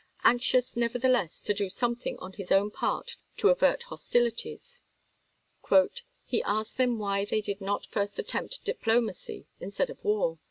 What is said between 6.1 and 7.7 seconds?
he asked them why they did